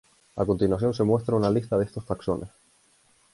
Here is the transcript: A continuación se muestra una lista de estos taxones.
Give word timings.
A 0.35 0.47
continuación 0.47 0.95
se 0.95 1.03
muestra 1.03 1.35
una 1.35 1.51
lista 1.51 1.77
de 1.77 1.85
estos 1.85 2.07
taxones. 2.07 2.49